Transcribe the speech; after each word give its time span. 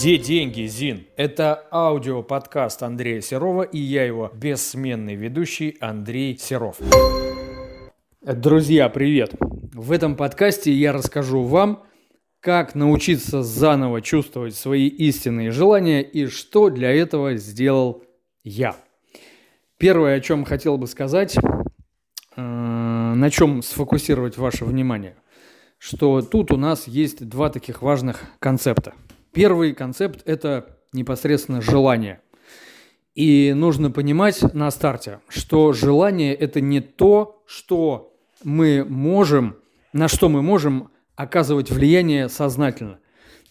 Где 0.00 0.16
деньги, 0.16 0.62
Зин? 0.62 1.04
Это 1.18 1.68
аудиоподкаст 1.70 2.82
Андрея 2.82 3.20
Серова 3.20 3.64
и 3.64 3.76
я 3.76 4.02
его 4.02 4.30
бессменный 4.32 5.14
ведущий 5.14 5.76
Андрей 5.78 6.38
Серов. 6.38 6.78
Друзья, 8.22 8.88
привет! 8.88 9.34
В 9.74 9.92
этом 9.92 10.16
подкасте 10.16 10.72
я 10.72 10.94
расскажу 10.94 11.42
вам, 11.42 11.82
как 12.40 12.74
научиться 12.74 13.42
заново 13.42 14.00
чувствовать 14.00 14.54
свои 14.54 14.88
истинные 14.88 15.50
желания 15.50 16.00
и 16.00 16.28
что 16.28 16.70
для 16.70 16.90
этого 16.92 17.36
сделал 17.36 18.02
я. 18.42 18.76
Первое, 19.76 20.14
о 20.16 20.20
чем 20.20 20.46
хотел 20.46 20.78
бы 20.78 20.86
сказать, 20.86 21.36
э, 21.36 22.40
на 22.40 23.30
чем 23.30 23.60
сфокусировать 23.60 24.38
ваше 24.38 24.64
внимание, 24.64 25.16
что 25.76 26.22
тут 26.22 26.52
у 26.52 26.56
нас 26.56 26.88
есть 26.88 27.28
два 27.28 27.50
таких 27.50 27.82
важных 27.82 28.22
концепта– 28.38 28.94
Первый 29.32 29.74
концепт– 29.74 30.22
это 30.24 30.78
непосредственно 30.92 31.60
желание. 31.60 32.20
И 33.14 33.52
нужно 33.54 33.90
понимать 33.90 34.42
на 34.54 34.70
старте, 34.70 35.20
что 35.28 35.72
желание– 35.72 36.34
это 36.36 36.60
не 36.60 36.80
то, 36.80 37.42
что 37.46 38.16
мы 38.44 38.84
можем, 38.88 39.56
на 39.92 40.08
что 40.08 40.28
мы 40.28 40.42
можем 40.42 40.90
оказывать 41.16 41.70
влияние 41.70 42.28
сознательно. 42.28 42.98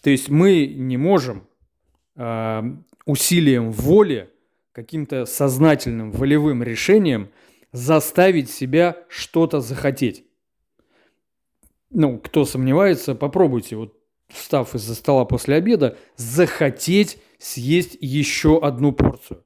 То 0.02 0.10
есть 0.10 0.28
мы 0.28 0.66
не 0.66 0.96
можем 0.96 1.46
э, 2.16 2.62
усилием 3.04 3.70
воли, 3.70 4.30
каким-то 4.72 5.26
сознательным 5.26 6.10
волевым 6.10 6.62
решением 6.62 7.30
заставить 7.72 8.50
себя 8.50 8.96
что-то 9.08 9.60
захотеть. 9.60 10.24
Ну, 11.90 12.18
кто 12.18 12.44
сомневается, 12.44 13.14
попробуйте. 13.14 13.76
Вот 13.76 13.99
встав 14.32 14.74
из-за 14.74 14.94
стола 14.94 15.24
после 15.24 15.56
обеда, 15.56 15.96
захотеть 16.16 17.18
съесть 17.38 17.96
еще 18.00 18.58
одну 18.58 18.92
порцию. 18.92 19.44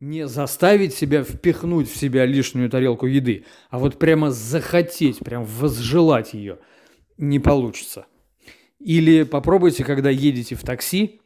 Не 0.00 0.26
заставить 0.26 0.94
себя 0.94 1.22
впихнуть 1.22 1.90
в 1.90 1.96
себя 1.96 2.26
лишнюю 2.26 2.68
тарелку 2.68 3.06
еды, 3.06 3.44
а 3.70 3.78
вот 3.78 3.98
прямо 3.98 4.30
захотеть, 4.30 5.18
прям 5.20 5.44
возжелать 5.44 6.34
ее 6.34 6.58
не 7.16 7.38
получится. 7.38 8.06
Или 8.78 9.22
попробуйте, 9.22 9.84
когда 9.84 10.10
едете 10.10 10.56
в 10.56 10.62
такси, 10.62 11.20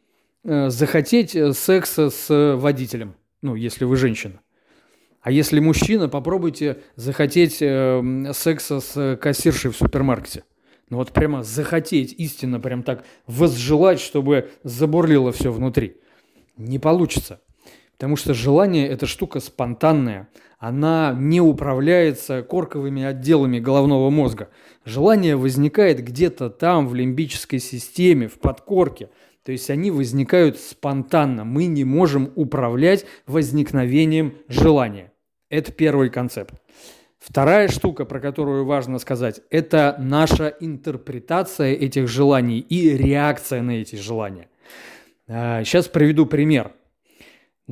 э, 0.45 0.69
захотеть 0.71 1.35
э, 1.35 1.53
секса 1.53 2.11
с 2.11 2.57
водителем, 2.57 3.15
ну, 3.43 3.55
если 3.55 3.85
вы 3.85 3.97
женщина. 3.97 4.41
А 5.21 5.31
если 5.31 5.59
мужчина, 5.59 6.09
попробуйте 6.09 6.79
захотеть 6.95 7.59
э, 7.61 8.33
секса 8.33 8.81
с 8.81 9.17
кассиршей 9.21 9.71
в 9.71 9.77
супермаркете. 9.77 10.45
Ну 10.91 10.97
вот 10.97 11.13
прямо 11.13 11.43
захотеть 11.43 12.15
истинно, 12.19 12.61
прям 12.61 12.83
так 12.83 13.05
возжелать, 13.27 14.01
чтобы 14.01 14.51
забурлило 14.63 15.33
все 15.33 15.53
внутри. 15.53 15.97
Не 16.57 16.79
получится. 16.79 17.41
Потому 17.99 18.17
что 18.17 18.33
желание– 18.33 18.89
это 18.89 19.07
штука 19.07 19.41
спонтанная. 19.41 20.29
Она 20.59 21.15
не 21.19 21.41
управляется 21.41 22.43
корковыми 22.43 23.03
отделами 23.03 23.59
головного 23.59 24.09
мозга. 24.11 24.51
Желание 24.85 25.37
возникает 25.37 26.03
где-то 26.03 26.49
там, 26.49 26.89
в 26.89 26.95
лимбической 26.95 27.59
системе, 27.59 28.29
в 28.29 28.39
подкорке. 28.39 29.11
То 29.45 29.53
есть 29.53 29.69
они 29.71 29.91
возникают 29.91 30.59
спонтанно. 30.59 31.45
Мы 31.45 31.67
не 31.67 31.85
можем 31.85 32.33
управлять 32.35 33.05
возникновением 33.27 34.35
желания. 34.49 35.13
Это 35.51 35.73
первый 35.73 36.11
концепт. 36.11 36.55
Вторая 37.19 37.69
штука, 37.69 38.05
про 38.05 38.21
которую 38.21 38.65
важно 38.65 38.99
сказать, 38.99 39.41
это 39.51 39.97
наша 39.99 40.55
интерпретация 40.61 41.75
этих 41.75 42.09
желаний 42.09 42.61
и 42.61 42.97
реакция 42.97 43.61
на 43.61 43.73
эти 43.73 43.97
желания. 43.97 44.49
Сейчас 45.27 45.89
а, 45.89 45.91
приведу 45.91 46.27
пример. 46.27 46.73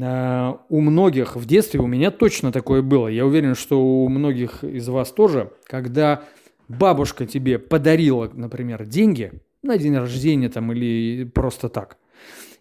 А, 0.01 0.61
у 0.69 0.81
многих 0.81 1.37
в 1.37 1.47
детстве, 1.47 1.81
у 1.81 1.87
меня 1.87 2.11
точно 2.11 2.53
такое 2.53 2.83
было, 2.83 3.09
я 3.09 3.25
уверен, 3.25 3.55
что 3.55 3.81
у 3.81 4.09
многих 4.09 4.65
из 4.65 4.89
вас 4.89 5.13
тоже, 5.13 5.53
когда 5.65 6.25
бабушка 6.69 7.25
тебе 7.25 7.59
подарила, 7.59 8.31
например, 8.35 8.85
деньги 8.85 9.33
на 9.63 9.79
день 9.79 9.97
рождения 9.97 10.49
там 10.49 10.73
или 10.73 11.25
просто 11.25 11.69
так, 11.69 11.99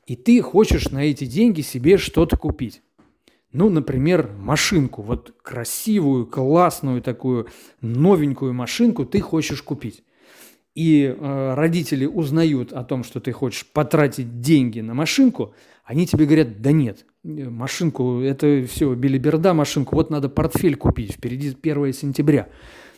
и 0.05 0.15
ты 0.15 0.39
хочешь 0.41 0.91
на 0.91 1.03
эти 1.03 1.25
деньги 1.25 1.61
себе 1.61 1.97
что-то 1.97 2.37
купить. 2.37 2.81
Ну, 3.55 3.69
например, 3.69 4.31
машинку, 4.37 5.01
вот 5.01 5.33
красивую, 5.41 6.25
классную 6.25 7.01
такую, 7.01 7.47
новенькую 7.79 8.53
машинку 8.53 9.05
ты 9.05 9.21
хочешь 9.21 9.61
купить. 9.61 10.03
И 10.75 11.05
э, 11.05 11.53
родители 11.53 12.05
узнают 12.05 12.73
о 12.73 12.83
том, 12.83 13.05
что 13.05 13.21
ты 13.21 13.31
хочешь 13.31 13.65
потратить 13.65 14.41
деньги 14.41 14.81
на 14.81 14.93
машинку, 14.93 15.55
они 15.85 16.05
тебе 16.05 16.25
говорят, 16.25 16.61
да 16.61 16.73
нет, 16.73 17.05
машинку, 17.23 18.19
это 18.19 18.65
все, 18.69 18.93
билиберда 18.93 19.53
машинку, 19.53 19.95
вот 19.95 20.09
надо 20.09 20.27
портфель 20.27 20.75
купить, 20.75 21.13
впереди 21.13 21.55
1 21.61 21.93
сентября. 21.93 22.49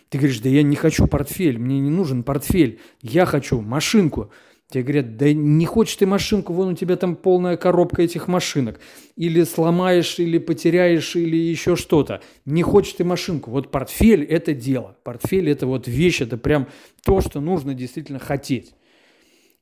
Ты 0.09 0.17
говоришь, 0.17 0.39
да 0.39 0.49
я 0.49 0.63
не 0.63 0.75
хочу 0.75 1.05
портфель, 1.05 1.59
мне 1.59 1.79
не 1.79 1.91
нужен 1.91 2.23
портфель, 2.23 2.79
я 3.03 3.27
хочу 3.27 3.61
машинку. 3.61 4.31
Тебе 4.69 4.83
говорят, 4.83 5.15
да 5.15 5.31
не 5.31 5.65
хочешь 5.65 5.95
ты 5.95 6.05
машинку, 6.05 6.51
вон 6.51 6.69
у 6.69 6.75
тебя 6.75 6.97
там 6.97 7.15
полная 7.15 7.55
коробка 7.55 8.01
этих 8.01 8.27
машинок. 8.27 8.79
Или 9.15 9.43
сломаешь, 9.43 10.19
или 10.19 10.39
потеряешь, 10.39 11.15
или 11.15 11.37
еще 11.37 11.77
что-то. 11.77 12.21
Не 12.43 12.63
хочешь 12.63 12.93
ты 12.93 13.05
машинку. 13.05 13.49
Вот 13.49 13.71
портфель– 13.71 14.23
это 14.29 14.53
дело. 14.53 14.97
Портфель– 15.03 15.49
это 15.51 15.67
вот 15.67 15.87
вещь, 15.87 16.21
это 16.21 16.37
прям 16.37 16.67
то, 17.05 17.21
что 17.21 17.39
нужно 17.39 17.73
действительно 17.73 18.19
хотеть. 18.19 18.73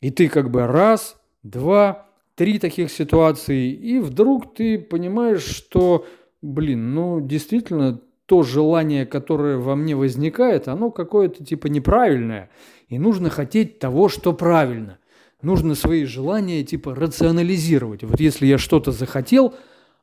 И 0.02 0.10
ты 0.10 0.28
как 0.28 0.50
бы 0.50 0.66
раз, 0.66 1.18
два, 1.44 2.08
три 2.34 2.58
таких 2.58 2.92
ситуации, 2.92 3.72
и 3.72 4.00
вдруг 4.00 4.56
ты 4.56 4.80
понимаешь, 4.80 5.44
что, 5.44 6.06
блин, 6.42 6.96
ну 6.96 7.22
действительно 7.22 8.02
то 8.26 8.44
желание, 8.44 9.06
которое 9.06 9.58
во 9.58 9.76
мне 9.76 9.96
возникает, 9.96 10.68
оно 10.68 10.92
какое-то 10.92 11.44
типа 11.44 11.68
неправильное. 11.68 12.50
И 12.88 12.98
нужно 12.98 13.30
хотеть 13.30 13.80
того, 13.80 14.10
что 14.10 14.34
правильно. 14.34 15.00
Нужно 15.42 15.76
свои 15.76 16.06
желания 16.06 16.64
типа 16.64 16.96
рационализировать. 16.96 18.04
Вот 18.04 18.20
если 18.20 18.48
я 18.48 18.58
что-то 18.58 18.92
захотел, 18.92 19.54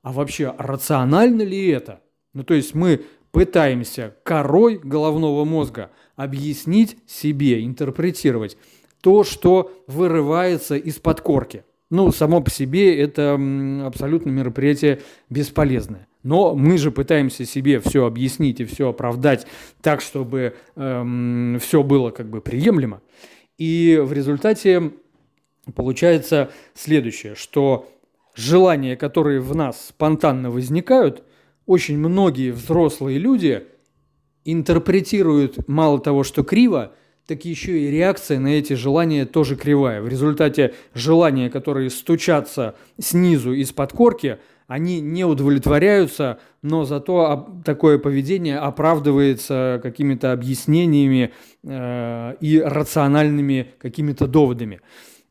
а 0.02 0.12
вообще 0.12 0.54
рационально 0.56 1.42
ли 1.42 1.68
это? 1.68 2.00
Ну 2.32 2.44
то 2.44 2.54
есть 2.54 2.74
мы 2.74 3.02
пытаемся 3.32 4.14
корой 4.22 4.78
головного 4.78 5.44
мозга 5.44 5.90
объяснить 6.16 6.98
себе, 7.06 7.64
интерпретировать 7.64 8.56
то, 9.00 9.24
что 9.24 9.72
вырывается 9.88 10.76
из-под 10.76 11.20
корки. 11.20 11.64
Ну, 11.90 12.10
само 12.12 12.40
по 12.40 12.50
себе 12.50 12.98
это 12.98 13.34
абсолютно 13.84 14.30
мероприятие 14.30 15.02
бесполезное. 15.28 16.06
Но 16.22 16.54
мы 16.54 16.78
же 16.78 16.90
пытаемся 16.90 17.44
себе 17.44 17.80
все 17.80 18.06
объяснить 18.06 18.60
и 18.60 18.64
все 18.64 18.88
оправдать 18.88 19.46
так, 19.80 20.00
чтобы 20.00 20.54
эм, 20.76 21.58
все 21.60 21.82
было 21.82 22.10
как 22.10 22.28
бы 22.28 22.40
приемлемо. 22.40 23.00
И 23.58 24.00
в 24.02 24.12
результате 24.12 24.92
получается 25.74 26.50
следующее, 26.74 27.34
что 27.34 27.88
желания, 28.34 28.96
которые 28.96 29.40
в 29.40 29.54
нас 29.54 29.88
спонтанно 29.88 30.50
возникают, 30.50 31.24
очень 31.66 31.98
многие 31.98 32.50
взрослые 32.50 33.18
люди 33.18 33.66
интерпретируют 34.44 35.68
мало 35.68 36.00
того, 36.00 36.24
что 36.24 36.42
криво, 36.42 36.92
так 37.26 37.44
еще 37.44 37.78
и 37.80 37.90
реакция 37.90 38.40
на 38.40 38.48
эти 38.48 38.72
желания 38.72 39.26
тоже 39.26 39.54
кривая. 39.54 40.02
В 40.02 40.08
результате 40.08 40.74
желания, 40.92 41.50
которые 41.50 41.90
стучатся 41.90 42.76
снизу 43.00 43.52
из-под 43.54 43.92
корки– 43.92 44.38
они 44.72 45.02
не 45.02 45.26
удовлетворяются, 45.26 46.38
но 46.62 46.84
зато 46.84 47.60
такое 47.62 47.98
поведение 47.98 48.56
оправдывается 48.56 49.78
какими-то 49.82 50.32
объяснениями 50.32 51.34
э, 51.62 52.36
и 52.40 52.58
рациональными 52.58 53.68
какими-то 53.78 54.26
доводами. 54.26 54.80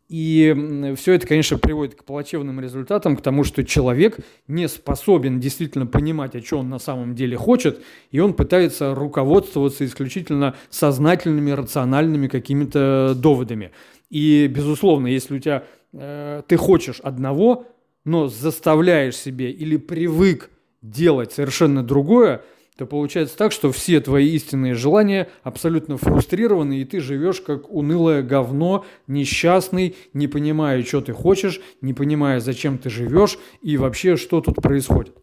И 0.09 0.93
все 0.95 1.13
это, 1.13 1.25
конечно, 1.25 1.57
приводит 1.57 1.95
к 1.95 2.03
плачевным 2.03 2.59
результатам, 2.59 3.17
к 3.17 3.21
тому, 3.21 3.43
что 3.43 3.63
человек 3.63 4.19
не 4.47 4.67
способен 4.67 5.39
действительно 5.39 5.87
понимать, 5.87 6.35
о 6.35 6.41
чем 6.41 6.59
он 6.59 6.69
на 6.69 6.79
самом 6.79 7.15
деле 7.15 7.35
хочет, 7.35 7.81
и 8.11 8.19
он 8.19 8.33
пытается 8.33 8.93
руководствоваться 8.93 9.85
исключительно 9.85 10.53
сознательными, 10.69 11.49
рациональными 11.49 12.27
какими-то 12.27 13.15
доводами. 13.15 13.71
И, 14.11 14.45
безусловно, 14.55 15.07
если 15.07 15.37
у 15.37 15.39
тебя 15.39 15.63
э, 15.93 16.43
ты 16.47 16.57
хочешь 16.57 16.99
одного, 16.99 17.65
но 18.03 18.27
заставляешь 18.27 19.15
себе 19.15 19.51
или 19.51 19.77
привык 19.77 20.49
делать 20.81 21.31
совершенно 21.31 21.83
другое, 21.83 22.43
то 22.77 22.85
получается 22.87 23.37
так, 23.37 23.51
что 23.51 23.71
все 23.71 23.99
твои 23.99 24.29
истинные 24.29 24.73
желания 24.73 25.29
абсолютно 25.43 25.97
фрустрированы, 25.97 26.81
и 26.81 26.85
ты 26.85 26.99
живешь 26.99 27.41
как 27.41 27.71
унылое 27.71 28.23
говно, 28.23 28.85
несчастный, 29.05 29.95
не 30.13 30.27
понимая, 30.27 30.81
что 30.83 31.01
ты 31.01 31.13
хочешь, 31.13 31.61
не 31.81 31.93
понимая, 31.93 32.39
зачем 32.39 32.79
ты 32.79 32.89
живешь 32.89 33.37
и 33.61 33.77
вообще, 33.77 34.15
что 34.15 34.41
тут 34.41 34.55
происходит. 34.55 35.15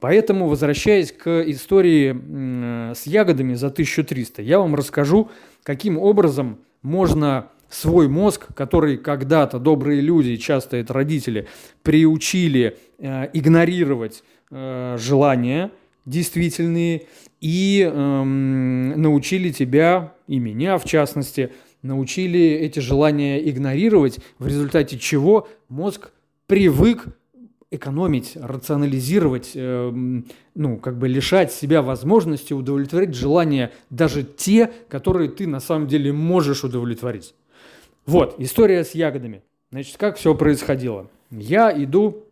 Поэтому, 0.00 0.48
возвращаясь 0.48 1.12
к 1.12 1.42
истории 1.42 2.94
с 2.94 3.06
ягодами 3.06 3.54
за 3.54 3.66
1300, 3.66 4.42
я 4.42 4.58
вам 4.58 4.74
расскажу, 4.74 5.30
каким 5.62 5.98
образом 5.98 6.58
можно 6.82 7.50
свой 7.68 8.08
мозг, 8.08 8.54
который 8.54 8.96
когда-то 8.96 9.58
добрые 9.58 10.00
люди, 10.00 10.36
часто 10.36 10.76
это 10.76 10.92
родители, 10.92 11.48
приучили 11.82 12.76
э, 12.98 13.28
игнорировать 13.32 14.22
э, 14.50 14.96
желания 14.98 15.70
действительные 16.06 17.06
и 17.40 17.88
э, 17.90 18.22
научили 18.24 19.50
тебя, 19.50 20.14
и 20.26 20.38
меня 20.38 20.78
в 20.78 20.84
частности, 20.84 21.50
научили 21.82 22.40
эти 22.40 22.80
желания 22.80 23.38
игнорировать, 23.48 24.18
в 24.38 24.46
результате 24.46 24.98
чего 24.98 25.48
мозг 25.68 26.10
привык 26.46 27.06
экономить, 27.70 28.36
рационализировать, 28.40 29.52
э, 29.54 30.22
ну, 30.54 30.76
как 30.78 30.98
бы 30.98 31.08
лишать 31.08 31.52
себя 31.52 31.82
возможности 31.82 32.52
удовлетворить 32.52 33.14
желания 33.14 33.72
даже 33.90 34.22
те, 34.22 34.70
которые 34.88 35.28
ты 35.28 35.46
на 35.46 35.60
самом 35.60 35.88
деле 35.88 36.12
можешь 36.12 36.64
удовлетворить. 36.64 37.34
Вот, 38.06 38.36
история 38.38 38.84
с 38.84 38.92
ягодами. 38.92 39.42
Значит, 39.70 39.96
как 39.96 40.16
все 40.16 40.34
происходило? 40.34 41.10
Я 41.30 41.72
иду, 41.74 42.24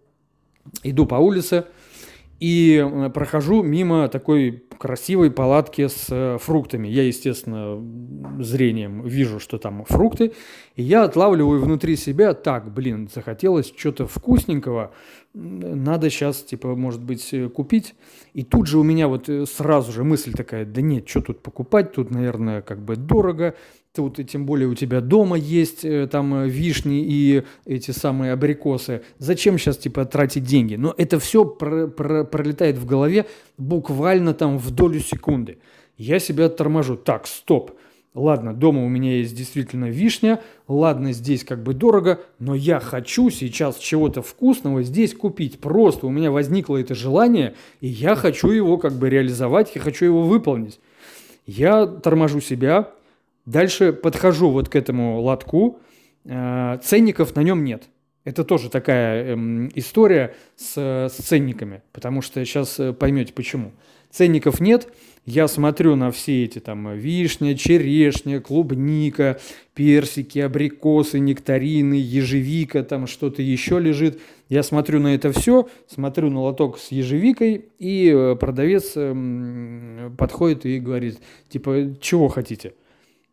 иду 0.83 1.07
по 1.07 1.17
улице 1.17 1.65
и 2.41 2.77
э, 2.77 3.11
прохожу 3.11 3.63
мимо 3.63 4.09
такой 4.09 4.65
красивой 4.83 5.31
палатки 5.31 5.87
с 5.87 6.07
э, 6.11 6.39
фруктами. 6.41 6.89
Я, 6.89 7.05
естественно, 7.05 7.81
зрением 8.43 9.07
вижу, 9.07 9.39
что 9.39 9.59
там 9.59 9.85
фрукты, 9.85 10.33
и 10.75 10.83
я 10.83 11.05
отлавливаю 11.05 11.61
внутри 11.63 11.95
себя, 11.95 12.35
так, 12.35 12.75
блин, 12.75 13.09
захотелось 13.15 13.73
что-то 13.77 14.09
вкусненького, 14.09 14.93
надо 15.35 16.11
сейчас, 16.11 16.43
типа, 16.43 16.75
может 16.75 17.01
быть, 17.01 17.33
э, 17.33 17.49
купить. 17.49 17.95
И 18.35 18.43
тут 18.43 18.67
же 18.67 18.81
у 18.81 18.83
меня 18.83 19.07
вот 19.07 19.31
сразу 19.49 19.93
же 19.93 20.03
мысль 20.03 20.33
такая, 20.33 20.65
да 20.65 20.81
нет, 20.81 21.09
что 21.09 21.21
тут 21.21 21.43
покупать, 21.45 21.93
тут, 21.93 22.11
наверное, 22.11 22.61
как 22.61 22.85
бы 22.85 22.97
дорого, 22.97 23.55
Тут, 23.95 24.19
и 24.19 24.25
тем 24.25 24.47
более 24.47 24.69
у 24.69 24.75
тебя 24.75 25.03
дома 25.03 25.37
есть 25.37 25.85
э, 25.85 26.09
там 26.11 26.35
э, 26.35 26.49
вишни 26.49 27.05
и 27.07 27.43
эти 27.67 27.91
самые 27.91 28.33
абрикосы. 28.33 29.03
Зачем 29.19 29.59
сейчас 29.59 29.77
типа 29.77 30.07
тратить 30.07 30.45
деньги? 30.45 30.77
Но 30.77 30.95
это 30.97 31.19
все 31.19 31.45
про 31.45 31.89
про 31.89 32.25
пролетает 32.25 32.79
в 32.79 32.87
голове 32.87 33.27
буквально 33.59 34.33
там 34.33 34.57
в 34.57 34.72
долю 34.75 35.01
секунды. 35.01 35.59
Я 35.97 36.19
себя 36.19 36.49
торможу. 36.49 36.97
Так, 36.97 37.27
стоп. 37.27 37.73
Ладно, 38.15 38.53
дома 38.53 38.85
у 38.85 38.89
меня 38.89 39.17
есть 39.17 39.35
действительно 39.35 39.87
вишня, 39.87 40.43
ладно, 40.69 41.13
здесь 41.13 41.45
как 41.45 41.63
бы 41.63 41.73
дорого, 41.73 42.21
но 42.39 42.55
я 42.55 42.79
хочу 42.79 43.31
сейчас 43.31 43.79
чего-то 43.79 44.21
вкусного 44.21 44.83
здесь 44.83 45.15
купить. 45.15 45.61
Просто 45.61 46.07
у 46.07 46.11
меня 46.11 46.31
возникло 46.31 46.77
это 46.77 46.95
желание, 46.95 47.55
и 47.81 47.89
я 47.89 48.15
хочу 48.15 48.51
его 48.51 48.77
как 48.77 48.93
бы 48.93 49.09
реализовать, 49.09 49.75
я 49.75 49.81
хочу 49.81 50.05
его 50.05 50.25
выполнить. 50.25 50.79
Я 51.47 51.87
торможу 51.87 52.43
себя, 52.43 52.93
Дальше 53.47 53.93
подхожу 53.93 54.51
вот 54.51 54.69
к 54.69 54.77
этому 54.77 55.21
лотку, 55.21 55.81
э, 56.25 56.79
ценников 56.83 57.35
на 57.35 57.41
нем 57.41 57.65
нет. 57.65 57.85
Это 58.25 58.45
тоже 58.45 58.71
такая 58.71 59.33
эм, 59.33 59.69
история 59.75 60.37
с, 60.55 60.77
с 60.77 61.13
ценниками, 61.13 61.83
потому 61.93 62.23
что 62.23 62.45
сейчас 62.45 62.79
э, 62.79 62.93
поймете 62.93 63.33
почему. 63.33 63.73
Ценников 64.13 64.61
нет, 64.61 64.93
я 65.25 65.49
смотрю 65.49 65.97
на 65.97 66.11
все 66.11 66.45
эти 66.45 66.59
там 66.59 66.95
вишня, 66.95 67.57
черешня, 67.57 68.41
клубника, 68.41 69.41
персики, 69.75 70.39
абрикосы, 70.41 71.19
нектарины, 71.19 71.95
ежевика, 71.95 72.83
там 72.83 73.07
что-то 73.07 73.41
еще 73.41 73.79
лежит. 73.79 74.21
Я 74.49 74.63
смотрю 74.63 75.01
на 75.01 75.15
это 75.15 75.33
все, 75.33 75.69
смотрю 75.87 76.29
на 76.29 76.43
лоток 76.43 76.79
с 76.79 76.93
ежевикой, 76.93 77.67
и 77.79 78.13
э, 78.15 78.37
продавец 78.37 78.93
эм, 78.97 80.15
подходит 80.19 80.67
и 80.67 80.79
говорит, 80.79 81.21
типа, 81.49 81.95
чего 82.01 82.29
хотите? 82.29 82.75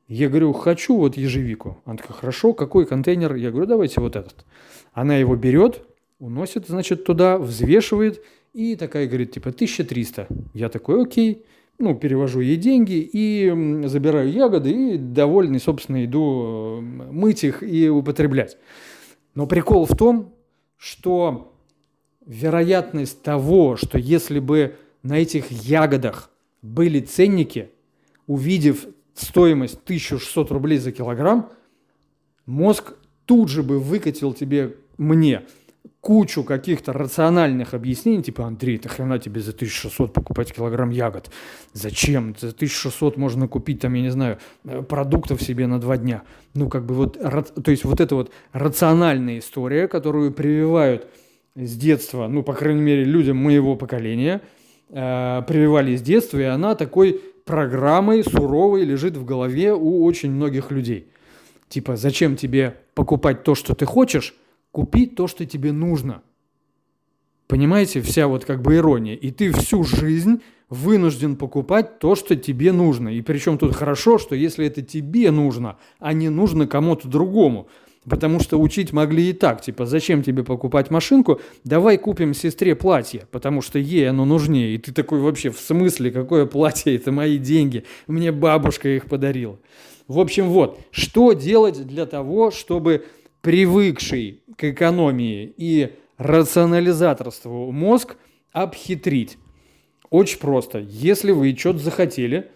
Я 0.07 0.29
говорю, 0.29 0.53
хочу 0.53 0.95
вот 0.95 1.17
ежевику. 1.17 1.81
Она 1.85 1.97
такая, 1.97 2.17
хорошо, 2.17 2.53
какой 2.53 2.85
контейнер? 2.85 3.35
Я 3.35 3.51
говорю, 3.51 3.67
давайте 3.67 3.99
вот 3.99 4.15
этот. 4.15 4.45
Она 4.93 5.17
его 5.17 5.35
берет, 5.35 5.83
уносит, 6.19 6.67
значит, 6.67 7.03
туда, 7.03 7.37
взвешивает, 7.37 8.23
и 8.53 8.75
такая 8.75 9.07
говорит, 9.07 9.31
типа, 9.31 9.49
1300. 9.49 10.27
Я 10.53 10.69
такой, 10.69 11.03
окей. 11.03 11.45
Ну, 11.77 11.95
перевожу 11.95 12.41
ей 12.41 12.57
деньги 12.57 13.09
и 13.11 13.87
забираю 13.87 14.31
ягоды, 14.31 14.95
и 14.95 14.97
довольный, 14.97 15.59
собственно, 15.59 16.03
иду 16.03 16.81
мыть 16.81 17.43
их 17.45 17.63
и 17.63 17.87
употреблять. 17.87 18.57
Но 19.33 19.47
прикол 19.47 19.85
в 19.85 19.95
том, 19.95 20.33
что 20.75 21.53
вероятность 22.25 23.21
того, 23.21 23.77
что 23.77 23.97
если 23.97 24.39
бы 24.39 24.75
на 25.03 25.19
этих 25.19 25.51
ягодах 25.51 26.31
были 26.61 26.99
ценники, 26.99 27.69
увидев 28.27 28.85
стоимость 29.13 29.79
1600 29.83 30.51
рублей 30.51 30.77
за 30.77 30.91
килограмм, 30.91 31.49
мозг 32.45 32.95
тут 33.25 33.49
же 33.49 33.63
бы 33.63 33.79
выкатил 33.79 34.33
тебе, 34.33 34.75
мне, 34.97 35.43
кучу 36.01 36.43
каких-то 36.43 36.93
рациональных 36.93 37.73
объяснений, 37.73 38.23
типа, 38.23 38.45
Андрей, 38.45 38.77
это 38.77 38.87
хрена 38.89 39.19
тебе 39.19 39.41
за 39.41 39.51
1600 39.51 40.13
покупать 40.13 40.53
килограмм 40.53 40.91
ягод? 40.91 41.29
Зачем? 41.73 42.35
За 42.39 42.49
1600 42.49 43.17
можно 43.17 43.47
купить, 43.47 43.81
там, 43.81 43.93
я 43.93 44.01
не 44.01 44.09
знаю, 44.09 44.37
э, 44.63 44.81
продуктов 44.81 45.41
себе 45.41 45.67
на 45.67 45.79
два 45.79 45.97
дня. 45.97 46.23
Ну, 46.53 46.69
как 46.69 46.85
бы 46.85 46.95
вот, 46.95 47.19
то 47.19 47.71
есть 47.71 47.83
вот 47.83 47.99
эта 47.99 48.15
вот 48.15 48.31
рациональная 48.53 49.39
история, 49.39 49.87
которую 49.87 50.31
прививают 50.31 51.07
с 51.55 51.75
детства, 51.75 52.27
ну, 52.27 52.43
по 52.43 52.53
крайней 52.53 52.81
мере, 52.81 53.03
людям 53.03 53.37
моего 53.37 53.75
поколения, 53.75 54.41
э, 54.89 55.41
прививали 55.47 55.97
с 55.97 56.01
детства, 56.01 56.39
и 56.39 56.43
она 56.43 56.75
такой 56.75 57.21
программой 57.43 58.23
суровой 58.23 58.85
лежит 58.85 59.17
в 59.17 59.25
голове 59.25 59.73
у 59.73 60.05
очень 60.05 60.31
многих 60.31 60.71
людей. 60.71 61.11
Типа, 61.67 61.97
зачем 61.97 62.35
тебе 62.35 62.75
покупать 62.93 63.43
то, 63.43 63.53
что 63.53 63.75
ты 63.75 63.85
хочешь, 63.85 64.33
купи 64.71 65.05
то, 65.05 65.27
что 65.27 65.45
тебе 65.45 65.71
нужно. 65.71 66.23
Понимаете, 67.47 68.01
вся 68.01 68.27
вот 68.27 68.45
как 68.45 68.61
бы 68.61 68.75
ирония. 68.75 69.15
И 69.15 69.31
ты 69.31 69.51
всю 69.51 69.83
жизнь 69.83 70.41
вынужден 70.69 71.35
покупать 71.35 71.97
то, 71.99 72.15
что 72.15 72.35
тебе 72.35 72.71
нужно. 72.71 73.09
И 73.09 73.21
причем 73.21 73.57
тут 73.57 73.75
хорошо, 73.75 74.19
что 74.19 74.35
если 74.35 74.67
это 74.67 74.81
тебе 74.81 75.31
нужно, 75.31 75.77
а 75.97 76.13
не 76.13 76.29
нужно 76.29 76.67
кому-то 76.67 77.07
другому. 77.07 77.67
Потому 78.05 78.39
что 78.39 78.59
учить 78.59 78.93
могли 78.93 79.31
и 79.31 79.33
так, 79.33 79.61
типа, 79.61 79.85
зачем 79.85 80.23
тебе 80.23 80.43
покупать 80.43 80.89
машинку, 80.89 81.41
давай 81.63 81.97
купим 81.97 82.33
сестре 82.33 82.73
платье, 82.73 83.27
потому 83.29 83.61
что 83.61 83.77
ей 83.77 84.09
оно 84.09 84.25
нужнее. 84.25 84.75
И 84.75 84.77
ты 84.77 84.93
такой 84.93 85.19
вообще, 85.19 85.49
в 85.49 85.59
смысле, 85.59 86.11
какое 86.11 86.45
платье, 86.45 86.95
это 86.95 87.11
мои 87.11 87.37
деньги, 87.37 87.83
мне 88.07 88.31
бабушка 88.31 88.89
их 88.89 89.07
подарила. 89.07 89.59
В 90.07 90.19
общем, 90.19 90.49
вот, 90.49 90.79
что 90.91 91.33
делать 91.33 91.85
для 91.85 92.05
того, 92.05 92.51
чтобы 92.51 93.05
привыкший 93.41 94.41
к 94.57 94.63
экономии 94.65 95.53
и 95.57 95.93
рационализаторству 96.17 97.71
мозг 97.71 98.17
обхитрить? 98.51 99.37
Очень 100.09 100.39
просто. 100.39 100.79
Если 100.79 101.31
вы 101.31 101.55
что-то 101.55 101.79
захотели, 101.79 102.49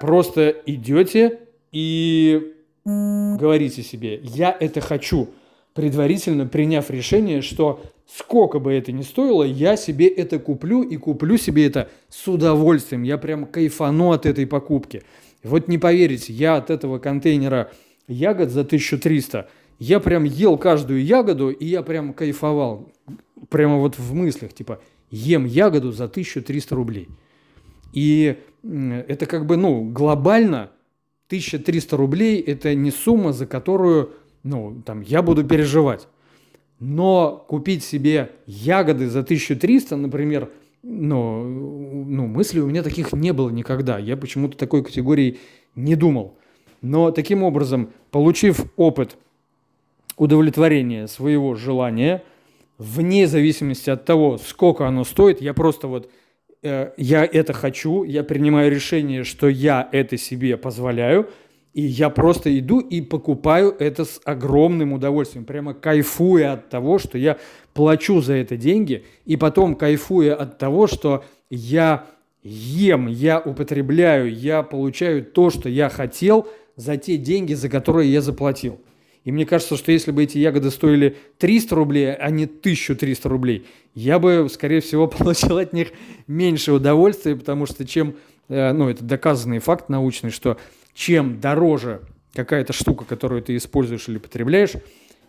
просто 0.00 0.54
идете 0.66 1.40
и 1.72 2.54
говорите 2.84 3.82
себе, 3.82 4.20
я 4.22 4.56
это 4.58 4.80
хочу, 4.80 5.28
предварительно 5.74 6.46
приняв 6.46 6.90
решение, 6.90 7.42
что 7.42 7.82
сколько 8.06 8.58
бы 8.58 8.72
это 8.72 8.92
ни 8.92 9.02
стоило, 9.02 9.44
я 9.44 9.76
себе 9.76 10.08
это 10.08 10.38
куплю 10.38 10.82
и 10.82 10.96
куплю 10.96 11.36
себе 11.36 11.66
это 11.66 11.88
с 12.08 12.26
удовольствием. 12.26 13.02
Я 13.02 13.18
прям 13.18 13.46
кайфану 13.46 14.12
от 14.12 14.26
этой 14.26 14.46
покупки. 14.46 15.02
Вот 15.42 15.68
не 15.68 15.78
поверите, 15.78 16.32
я 16.32 16.56
от 16.56 16.70
этого 16.70 16.98
контейнера 16.98 17.70
ягод 18.08 18.50
за 18.50 18.62
1300, 18.62 19.48
я 19.78 20.00
прям 20.00 20.24
ел 20.24 20.58
каждую 20.58 21.04
ягоду, 21.04 21.50
и 21.50 21.64
я 21.64 21.82
прям 21.82 22.12
кайфовал. 22.12 22.92
Прямо 23.48 23.78
вот 23.78 23.98
в 23.98 24.14
мыслях, 24.14 24.52
типа, 24.52 24.80
ем 25.10 25.44
ягоду 25.44 25.92
за 25.92 26.04
1300 26.04 26.74
рублей. 26.74 27.08
И 27.92 28.36
это 28.62 29.26
как 29.26 29.46
бы, 29.46 29.56
ну, 29.56 29.84
глобально– 29.84 30.70
1300 31.28 31.96
рублей– 31.98 32.40
это 32.46 32.74
не 32.74 32.90
сумма, 32.90 33.34
за 33.34 33.46
которую 33.46 34.12
ну, 34.42 34.82
там, 34.84 35.02
я 35.02 35.20
буду 35.20 35.44
переживать. 35.44 36.08
Но 36.80 37.44
купить 37.48 37.84
себе 37.84 38.30
ягоды 38.46 39.10
за 39.10 39.20
1300, 39.20 39.96
например, 39.96 40.50
ну, 40.82 41.44
ну, 41.44 42.26
мыслей 42.26 42.62
у 42.62 42.66
меня 42.66 42.82
таких 42.82 43.12
не 43.12 43.34
было 43.34 43.50
никогда. 43.50 43.98
Я 43.98 44.16
почему-то 44.16 44.56
такой 44.56 44.82
категории 44.82 45.38
не 45.74 45.96
думал. 45.96 46.38
Но 46.80 47.10
таким 47.10 47.42
образом, 47.42 47.90
получив 48.10 48.64
опыт 48.76 49.18
удовлетворения 50.18 51.06
своего 51.06 51.54
желания, 51.54 52.22
вне 52.78 53.26
зависимости 53.26 53.90
от 53.90 54.04
того, 54.04 54.38
сколько 54.38 54.86
оно 54.86 55.04
стоит, 55.04 55.40
я 55.40 55.54
просто 55.54 55.88
вот 55.88 56.10
Э, 56.62 56.90
я 56.96 57.24
это 57.24 57.52
хочу, 57.52 58.04
я 58.04 58.24
принимаю 58.24 58.70
решение, 58.70 59.24
что 59.24 59.48
я 59.48 59.88
это 59.92 60.16
себе 60.16 60.56
позволяю, 60.56 61.28
и 61.72 61.82
я 61.82 62.10
просто 62.10 62.56
иду 62.58 62.80
и 62.80 63.00
покупаю 63.00 63.74
это 63.78 64.04
с 64.04 64.20
огромным 64.24 64.92
удовольствием, 64.92 65.44
прямо 65.44 65.74
кайфуя 65.74 66.54
от 66.54 66.68
того, 66.68 66.98
что 66.98 67.16
я 67.16 67.38
плачу 67.74 68.20
за 68.20 68.34
это 68.34 68.56
деньги, 68.56 69.04
и 69.24 69.36
потом 69.36 69.76
кайфуя 69.76 70.34
от 70.34 70.58
того, 70.58 70.88
что 70.88 71.24
я 71.48 72.06
ем, 72.42 73.06
я 73.06 73.38
употребляю, 73.38 74.34
я 74.34 74.64
получаю 74.64 75.24
то, 75.24 75.50
что 75.50 75.68
я 75.68 75.88
хотел 75.88 76.48
за 76.74 76.96
те 76.96 77.16
деньги, 77.16 77.54
за 77.54 77.68
которые 77.68 78.12
я 78.12 78.20
заплатил. 78.20 78.80
И 79.28 79.30
мне 79.30 79.44
кажется, 79.44 79.76
что 79.76 79.92
если 79.92 80.10
бы 80.10 80.22
эти 80.22 80.38
ягоды 80.38 80.70
стоили 80.70 81.18
300 81.36 81.74
рублей, 81.74 82.14
а 82.14 82.30
не 82.30 82.44
1300 82.44 83.28
рублей, 83.28 83.66
я 83.94 84.18
бы, 84.18 84.48
скорее 84.50 84.80
всего, 84.80 85.06
получил 85.06 85.58
от 85.58 85.74
них 85.74 85.88
меньше 86.26 86.72
удовольствия, 86.72 87.36
потому 87.36 87.66
что 87.66 87.86
чем, 87.86 88.16
э, 88.48 88.72
ну, 88.72 88.88
это 88.88 89.04
доказанный 89.04 89.58
факт 89.58 89.90
научный, 89.90 90.30
что 90.30 90.56
чем 90.94 91.40
дороже 91.40 92.00
какая-то 92.32 92.72
штука, 92.72 93.04
которую 93.04 93.42
ты 93.42 93.54
используешь 93.56 94.08
или 94.08 94.16
потребляешь, 94.16 94.72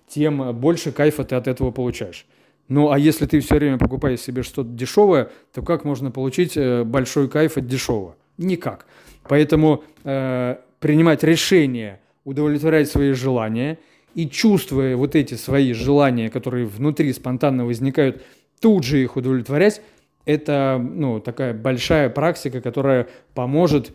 тем 0.08 0.56
больше 0.58 0.94
кайфа 0.94 1.25
ты 1.25 1.36
от 1.36 1.50
этого 1.50 1.72
получаешь. 1.72 2.25
Ну, 2.70 2.91
а 2.91 2.98
если 2.98 3.25
ты 3.25 3.41
все 3.41 3.56
время 3.56 3.77
покупаешь 3.77 4.22
себе 4.22 4.44
что-то 4.44 4.70
дешевое, 4.70 5.29
то 5.53 5.62
как 5.62 5.84
можно 5.84 6.10
получить 6.10 6.56
э, 6.56 6.86
большой 6.86 7.27
кайф 7.27 7.58
от 7.58 7.68
дешевого? 7.68 8.15
Никак. 8.38 8.86
Поэтому 9.27 9.84
э, 10.06 10.56
принимать 10.79 11.22
решение 11.25 12.00
удовлетворять 12.29 12.89
свои 12.89 13.12
желания– 13.13 13.77
и 14.15 14.27
чувствуя 14.27 14.95
вот 14.95 15.15
эти 15.15 15.36
свои 15.36 15.74
желания, 15.74 16.29
которые 16.29 16.65
внутри 16.65 17.13
спонтанно 17.13 17.65
возникают, 17.65 18.21
тут 18.59 18.83
же 18.83 19.01
их 19.01 19.15
удовлетворять, 19.15 19.81
это 20.25 20.77
ну, 20.79 21.19
такая 21.19 21.53
большая 21.53 22.09
практика, 22.09 22.62
которая 22.62 23.07
поможет 23.33 23.93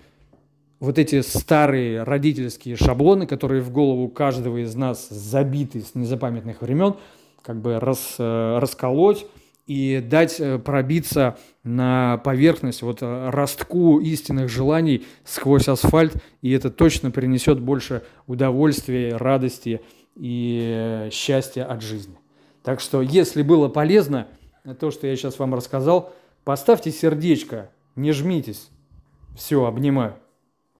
вот 0.80 0.98
эти 0.98 1.20
старые 1.20 2.02
родительские 2.02 2.76
шаблоны, 2.76 3.26
которые 3.26 3.60
в 3.60 3.70
голову 3.70 4.08
каждого 4.08 4.62
из 4.62 4.74
нас 4.74 5.08
забиты 5.08 5.80
с 5.80 5.94
незапамятных 5.94 6.62
времен, 6.62 6.94
как 7.42 7.60
бы 7.60 7.78
рас, 7.78 8.16
э, 8.18 8.58
расколоть 8.58 9.26
и 9.66 10.04
дать 10.06 10.40
э, 10.40 10.59
пробиться 10.59 11.38
на 11.62 12.18
поверхность 12.18 12.83
вот 12.83 12.99
э, 13.02 13.30
ростку 13.30 13.99
истинных 14.00 14.49
желаний 14.49 15.06
сквозь 15.25 15.68
асфальт, 15.68 16.16
и 16.42 16.50
это 16.50 16.71
точно 16.71 17.11
принесет 17.11 17.61
больше 17.61 18.02
удовольствия, 18.26 19.16
радости 19.16 19.80
и 20.16 21.09
счастья 21.12 21.64
от 21.64 21.83
жизни. 21.83 22.16
Так 22.62 22.80
что, 22.80 23.02
если 23.02 23.42
было 23.42 23.68
полезно 23.68 24.28
то, 24.80 24.90
что 24.90 25.06
я 25.06 25.16
сейчас 25.16 25.38
вам 25.38 25.54
рассказал, 25.54 26.12
поставьте 26.44 26.90
сердечко, 26.90 27.71
не 27.97 28.12
жмитесь. 28.12 28.71
Все, 29.37 29.64
обнимаю. 29.64 30.16